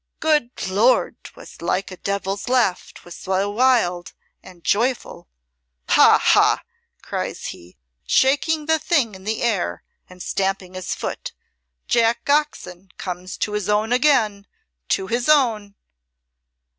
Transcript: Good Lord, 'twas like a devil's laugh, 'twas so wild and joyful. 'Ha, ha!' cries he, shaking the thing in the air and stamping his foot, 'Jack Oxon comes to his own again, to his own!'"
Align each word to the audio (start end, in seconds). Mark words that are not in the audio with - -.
Good 0.19 0.67
Lord, 0.67 1.17
'twas 1.23 1.61
like 1.61 1.91
a 1.91 1.95
devil's 1.97 2.49
laugh, 2.49 2.91
'twas 2.91 3.15
so 3.15 3.51
wild 3.51 4.13
and 4.41 4.63
joyful. 4.63 5.27
'Ha, 5.89 6.17
ha!' 6.17 6.63
cries 7.03 7.45
he, 7.53 7.77
shaking 8.07 8.65
the 8.65 8.79
thing 8.79 9.13
in 9.13 9.25
the 9.25 9.43
air 9.43 9.83
and 10.09 10.23
stamping 10.23 10.73
his 10.73 10.95
foot, 10.95 11.33
'Jack 11.87 12.27
Oxon 12.27 12.89
comes 12.97 13.37
to 13.37 13.51
his 13.53 13.69
own 13.69 13.93
again, 13.93 14.47
to 14.89 15.05
his 15.05 15.29
own!'" 15.29 15.75